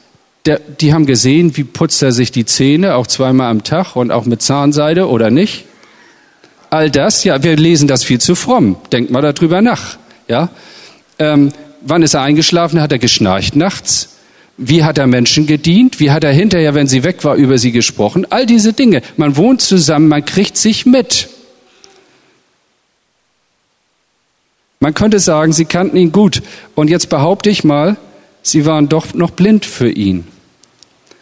[0.46, 4.12] Der, die haben gesehen, wie putzt er sich die Zähne, auch zweimal am Tag und
[4.12, 5.66] auch mit Zahnseide oder nicht.
[6.72, 8.78] All das, ja, wir lesen das viel zu fromm.
[8.92, 9.98] Denkt mal darüber nach.
[10.28, 10.50] Ja,
[11.20, 12.82] ähm, wann ist er eingeschlafen?
[12.82, 14.18] Hat er geschnarcht nachts?
[14.58, 16.00] Wie hat er Menschen gedient?
[16.00, 18.26] Wie hat er hinterher, wenn sie weg war, über sie gesprochen?
[18.30, 19.02] All diese Dinge.
[19.18, 21.30] Man wohnt zusammen, man kriegt sich mit.
[24.82, 26.42] Man könnte sagen, sie kannten ihn gut.
[26.76, 27.98] Und jetzt behaupte ich mal,
[28.42, 30.26] sie waren doch noch blind für ihn.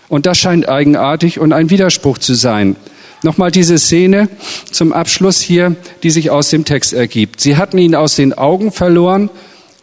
[0.07, 2.77] Und das scheint eigenartig und ein Widerspruch zu sein.
[3.21, 4.29] Nochmal diese Szene
[4.71, 7.41] zum Abschluss hier, die sich aus dem Text ergibt.
[7.41, 9.29] Sie hatten ihn aus den Augen verloren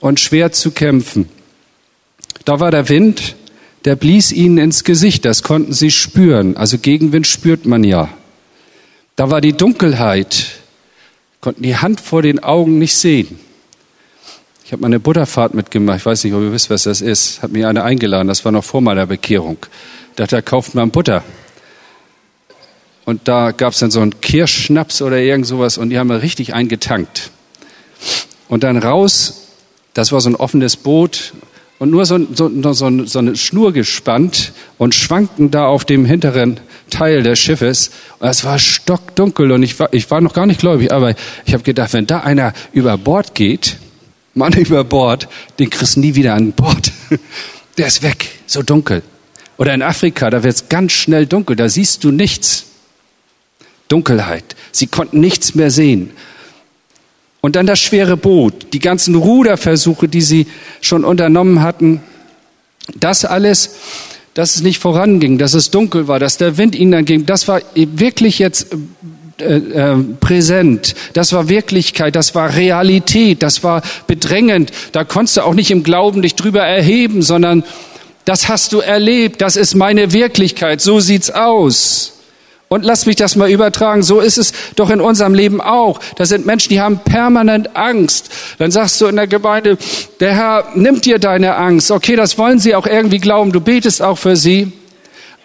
[0.00, 1.28] und schwer zu kämpfen.
[2.46, 3.36] Da war der Wind,
[3.84, 6.56] der blies ihnen ins Gesicht, das konnten sie spüren.
[6.56, 8.08] Also Gegenwind spürt man ja.
[9.16, 10.46] Da war die Dunkelheit,
[11.42, 13.38] konnten die Hand vor den Augen nicht sehen.
[14.66, 15.98] Ich habe mal eine Butterfahrt mitgemacht.
[15.98, 17.40] Ich weiß nicht, ob ihr wisst, was das ist.
[17.40, 18.26] Hat mir eine eingeladen.
[18.26, 19.58] Das war noch vor meiner Bekehrung.
[20.10, 21.22] Ich dachte, da kauft man Butter.
[23.04, 26.20] Und da gab es dann so einen Kirschschnaps oder irgend sowas und die haben wir
[26.20, 27.30] richtig eingetankt.
[28.48, 29.52] Und dann raus,
[29.94, 31.34] das war so ein offenes Boot
[31.78, 36.58] und nur so, so, so, so eine Schnur gespannt und schwankten da auf dem hinteren
[36.90, 37.92] Teil des Schiffes.
[38.18, 41.54] Und es war stockdunkel und ich war, ich war noch gar nicht gläubig, aber ich
[41.54, 43.76] habe gedacht, wenn da einer über Bord geht,
[44.36, 46.92] Mann über Bord, den kriegst du nie wieder an Bord.
[47.78, 49.02] Der ist weg, so dunkel.
[49.56, 52.66] Oder in Afrika, da wird es ganz schnell dunkel, da siehst du nichts.
[53.88, 54.56] Dunkelheit.
[54.72, 56.10] Sie konnten nichts mehr sehen.
[57.40, 60.46] Und dann das schwere Boot, die ganzen Ruderversuche, die sie
[60.82, 62.02] schon unternommen hatten.
[62.94, 63.76] Das alles,
[64.34, 67.48] dass es nicht voranging, dass es dunkel war, dass der Wind ihnen dann ging, das
[67.48, 68.66] war wirklich jetzt
[69.38, 70.94] äh, äh, präsent.
[71.12, 74.72] Das war Wirklichkeit, das war Realität, das war bedrängend.
[74.92, 77.62] Da konntest du auch nicht im Glauben dich drüber erheben, sondern
[78.24, 82.14] das hast du erlebt, das ist meine Wirklichkeit, so sieht's aus.
[82.68, 84.02] Und lass mich das mal übertragen.
[84.02, 86.00] So ist es doch in unserem Leben auch.
[86.16, 88.30] Da sind Menschen, die haben permanent Angst.
[88.58, 89.78] Dann sagst du in der Gemeinde,
[90.18, 91.92] der Herr nimmt dir deine Angst.
[91.92, 93.52] Okay, das wollen sie auch irgendwie glauben.
[93.52, 94.72] Du betest auch für sie.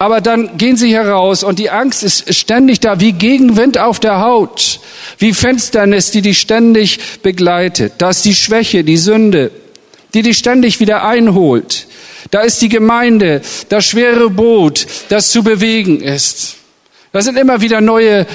[0.02, 4.20] Aber dann gehen sie heraus und die Angst ist ständig da, wie Gegenwind auf der
[4.20, 4.80] Haut,
[5.20, 7.94] wie Finsternis, die dich ständig begleitet.
[8.00, 9.52] Da ist die Schwäche, die Sünde,
[10.16, 11.86] die dich ständig wieder einholt.
[12.32, 16.56] Da ist die Gemeinde, das schwere Boot, das zu bewegen ist.
[17.12, 18.26] Da sind immer wieder neue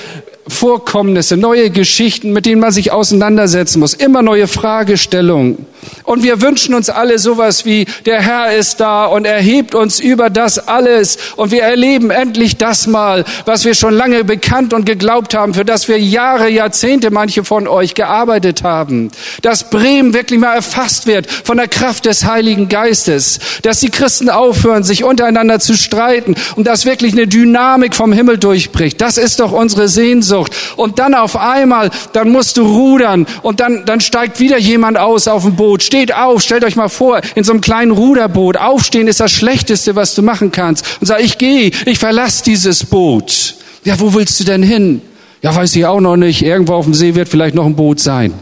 [0.49, 5.67] Vorkommnisse, neue Geschichten, mit denen man sich auseinandersetzen muss, immer neue Fragestellungen.
[6.05, 10.01] Und wir wünschen uns alle sowas wie, der Herr ist da und er hebt uns
[10.01, 14.85] über das alles und wir erleben endlich das mal, was wir schon lange bekannt und
[14.85, 19.11] geglaubt haben, für das wir Jahre, Jahrzehnte manche von euch gearbeitet haben.
[19.43, 24.31] Dass Bremen wirklich mal erfasst wird von der Kraft des Heiligen Geistes, dass die Christen
[24.31, 29.01] aufhören, sich untereinander zu streiten und dass wirklich eine Dynamik vom Himmel durchbricht.
[29.01, 30.36] Das ist doch unsere Sehnsucht.
[30.77, 35.29] Und dann auf einmal, dann musst du rudern und dann, dann steigt wieder jemand aus
[35.29, 38.57] auf dem Boot Boot, steht auf, stellt euch mal vor, in so einem kleinen Ruderboot.
[38.57, 40.87] Aufstehen ist das Schlechteste, was du machen kannst.
[41.01, 43.57] Und sag, ich gehe, ich verlasse dieses Boot.
[43.85, 45.03] Ja, wo willst du denn hin?
[45.43, 46.43] Ja, weiß ich auch noch nicht.
[46.43, 48.33] Irgendwo auf dem See wird vielleicht noch ein Boot sein.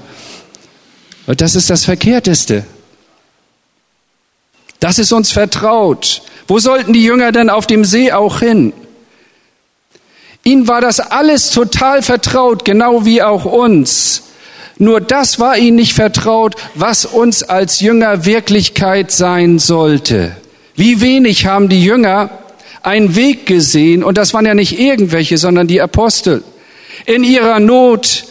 [1.27, 2.65] Und das ist das Verkehrteste.
[4.79, 6.23] Das ist uns vertraut.
[6.47, 8.75] Wo sollten die Jünger denn auf dem See auch hin?
[10.45, 14.23] Ihnen war das alles total vertraut, genau wie auch uns.
[14.77, 20.37] Nur das war ihnen nicht vertraut, was uns als Jünger Wirklichkeit sein sollte.
[20.75, 22.31] Wie wenig haben die Jünger
[22.83, 26.43] einen Weg gesehen, und das waren ja nicht irgendwelche, sondern die Apostel,
[27.07, 28.25] in ihrer Not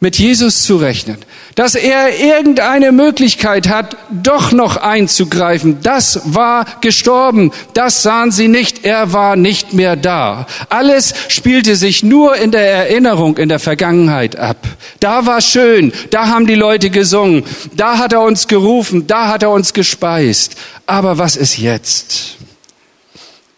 [0.00, 1.16] mit Jesus zu rechnen,
[1.56, 5.78] dass er irgendeine Möglichkeit hat, doch noch einzugreifen.
[5.82, 7.50] Das war gestorben.
[7.74, 8.84] Das sahen sie nicht.
[8.84, 10.46] Er war nicht mehr da.
[10.68, 14.58] Alles spielte sich nur in der Erinnerung in der Vergangenheit ab.
[15.00, 15.92] Da war schön.
[16.10, 17.42] Da haben die Leute gesungen.
[17.74, 19.08] Da hat er uns gerufen.
[19.08, 20.54] Da hat er uns gespeist.
[20.86, 22.36] Aber was ist jetzt?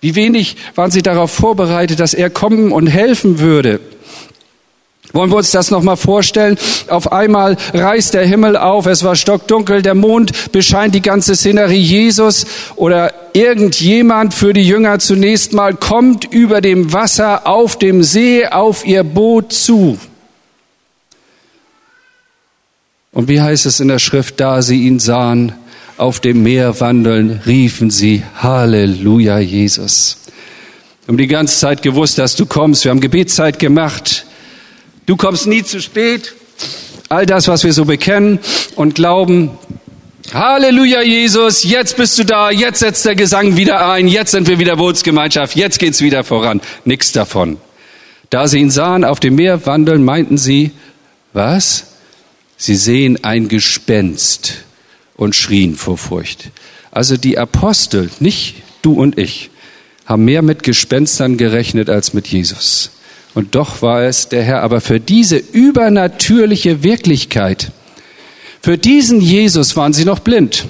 [0.01, 3.81] Wie wenig waren sie darauf vorbereitet, dass er kommen und helfen würde.
[5.13, 6.57] Wollen wir uns das nochmal vorstellen?
[6.89, 11.81] Auf einmal reißt der Himmel auf, es war stockdunkel, der Mond bescheint die ganze Szenerie.
[11.81, 12.47] Jesus
[12.77, 18.87] oder irgendjemand für die Jünger zunächst mal kommt über dem Wasser auf dem See auf
[18.87, 19.99] ihr Boot zu.
[23.13, 25.53] Und wie heißt es in der Schrift, da sie ihn sahen,
[25.97, 30.17] auf dem Meer wandeln, riefen sie, Halleluja, Jesus.
[31.05, 32.85] Wir haben die ganze Zeit gewusst, dass du kommst.
[32.85, 34.25] Wir haben Gebetszeit gemacht.
[35.11, 36.37] Du kommst nie zu spät.
[37.09, 38.39] All das, was wir so bekennen
[38.77, 39.51] und glauben.
[40.33, 44.61] Halleluja, Jesus, jetzt bist du da, jetzt setzt der Gesang wieder ein, jetzt sind wir
[44.61, 46.61] wieder Bootsgemeinschaft, jetzt geht's wieder voran.
[46.85, 47.57] Nix davon.
[48.31, 50.71] Da sie ihn sahen auf dem Meer wandeln, meinten sie,
[51.33, 51.87] was?
[52.57, 54.59] Sie sehen ein Gespenst
[55.17, 56.51] und schrien vor Furcht.
[56.93, 59.51] Also die Apostel, nicht du und ich,
[60.07, 62.93] haben mehr mit Gespenstern gerechnet als mit Jesus.
[63.35, 64.63] Und doch war es der Herr.
[64.63, 67.71] Aber für diese übernatürliche Wirklichkeit,
[68.61, 70.67] für diesen Jesus waren sie noch blind.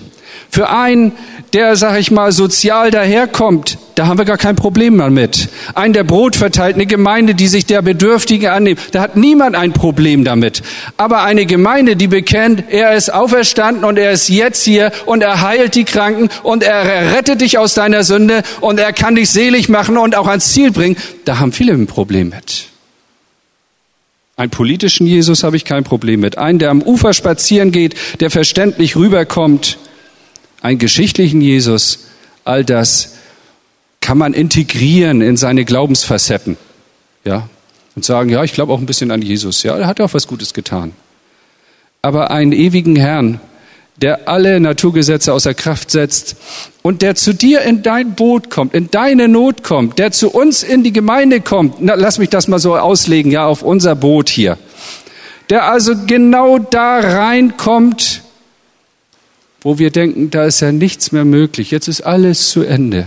[0.51, 1.12] Für einen,
[1.53, 5.49] der, sag ich mal, sozial daherkommt, da haben wir gar kein Problem damit.
[5.75, 9.73] Ein, der Brot verteilt, eine Gemeinde, die sich der Bedürftigen annimmt, da hat niemand ein
[9.73, 10.63] Problem damit.
[10.97, 15.43] Aber eine Gemeinde, die bekennt, er ist auferstanden und er ist jetzt hier und er
[15.43, 19.69] heilt die Kranken und er rettet dich aus deiner Sünde und er kann dich selig
[19.69, 22.71] machen und auch ans Ziel bringen, da haben viele ein Problem mit.
[24.41, 26.39] Einen politischen Jesus habe ich kein Problem mit.
[26.39, 29.77] Einen, der am Ufer spazieren geht, der verständlich rüberkommt.
[30.62, 32.07] Einen geschichtlichen Jesus,
[32.44, 33.16] all das
[34.01, 36.57] kann man integrieren in seine Glaubensfacetten.
[37.25, 37.49] Ja,
[37.96, 39.62] und sagen, ja, ich glaube auch ein bisschen an Jesus.
[39.62, 40.92] Ja, er hat auch was Gutes getan.
[42.03, 43.40] Aber einen ewigen Herrn,
[44.01, 46.37] der alle Naturgesetze außer Kraft setzt
[46.83, 50.62] und der zu dir in dein Boot kommt, in deine Not kommt, der zu uns
[50.62, 51.77] in die Gemeinde kommt.
[51.81, 54.57] Na, lass mich das mal so auslegen, ja, auf unser Boot hier.
[55.51, 58.23] Der also genau da reinkommt,
[59.61, 61.70] wo wir denken, da ist ja nichts mehr möglich.
[61.70, 63.07] Jetzt ist alles zu Ende.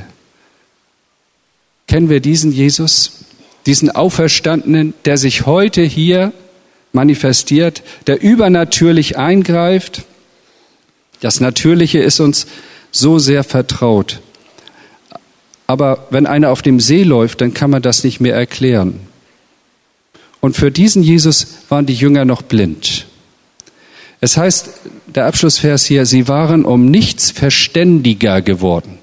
[1.87, 3.25] Kennen wir diesen Jesus,
[3.65, 6.31] diesen Auferstandenen, der sich heute hier
[6.91, 10.03] manifestiert, der übernatürlich eingreift?
[11.21, 12.47] Das Natürliche ist uns
[12.91, 14.19] so sehr vertraut.
[15.65, 18.99] Aber wenn einer auf dem See läuft, dann kann man das nicht mehr erklären.
[20.39, 23.07] Und für diesen Jesus waren die Jünger noch blind.
[24.19, 24.69] Es heißt,
[25.15, 28.97] der Abschlussvers hier, sie waren um nichts verständiger geworden.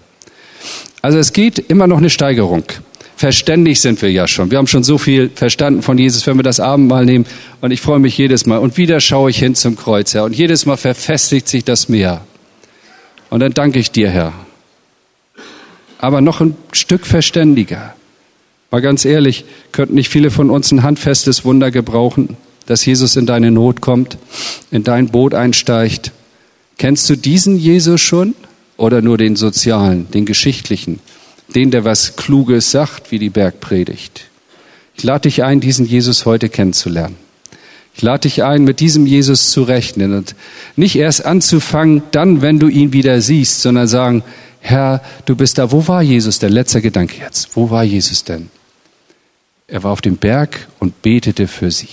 [1.02, 2.64] Also es geht immer noch eine Steigerung.
[3.16, 4.50] Verständig sind wir ja schon.
[4.50, 7.26] Wir haben schon so viel verstanden von Jesus, wenn wir das Abendmahl nehmen.
[7.60, 8.58] Und ich freue mich jedes Mal.
[8.58, 10.24] Und wieder schaue ich hin zum Kreuz, Herr.
[10.24, 12.22] Und jedes Mal verfestigt sich das Meer.
[13.28, 14.32] Und dann danke ich dir, Herr.
[15.98, 17.94] aber noch ein Stück verständiger.
[18.70, 22.36] Mal ganz ehrlich, könnten nicht viele von uns ein handfestes Wunder gebrauchen,
[22.70, 24.16] dass Jesus in deine Not kommt,
[24.70, 26.12] in dein Boot einsteigt.
[26.78, 28.36] Kennst du diesen Jesus schon
[28.76, 31.00] oder nur den sozialen, den geschichtlichen,
[31.52, 34.26] den, der was Kluges sagt, wie die Bergpredigt?
[34.94, 37.16] Ich lade dich ein, diesen Jesus heute kennenzulernen.
[37.96, 40.36] Ich lade dich ein, mit diesem Jesus zu rechnen und
[40.76, 44.22] nicht erst anzufangen, dann, wenn du ihn wieder siehst, sondern sagen,
[44.60, 45.72] Herr, du bist da.
[45.72, 46.52] Wo war Jesus denn?
[46.52, 47.56] Letzter Gedanke jetzt.
[47.56, 48.48] Wo war Jesus denn?
[49.66, 51.88] Er war auf dem Berg und betete für sie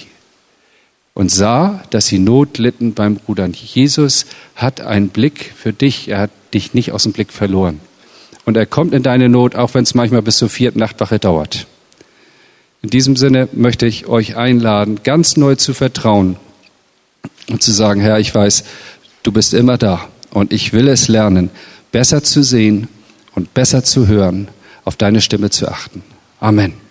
[1.17, 3.47] und sah, dass sie Not litten beim Bruder.
[3.47, 6.09] Jesus hat einen Blick für dich.
[6.09, 7.79] Er hat dich nicht aus dem Blick verloren.
[8.45, 11.65] Und er kommt in deine Not, auch wenn es manchmal bis zur vierten Nachtwache dauert.
[12.83, 16.35] In diesem Sinne möchte ich euch einladen, ganz neu zu vertrauen
[17.49, 18.63] und zu sagen, Herr, ich weiß,
[19.23, 21.49] du bist immer da und ich will es lernen,
[21.91, 22.89] besser zu sehen
[23.33, 24.49] und besser zu hören,
[24.85, 26.03] auf deine Stimme zu achten.
[26.39, 26.86] Amen.